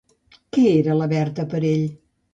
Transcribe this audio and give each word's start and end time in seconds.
Què 0.57 0.63
era 0.77 0.95
la 1.03 1.09
Berta 1.13 1.45
per 1.53 1.63
a 1.63 1.67
ell? 1.73 1.85